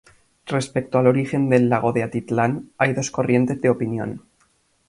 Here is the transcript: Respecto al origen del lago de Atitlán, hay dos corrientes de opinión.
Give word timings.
Respecto 0.47 0.97
al 0.97 1.05
origen 1.05 1.47
del 1.47 1.69
lago 1.69 1.93
de 1.93 2.01
Atitlán, 2.01 2.71
hay 2.79 2.93
dos 2.93 3.11
corrientes 3.11 3.61
de 3.61 3.69
opinión. 3.69 4.23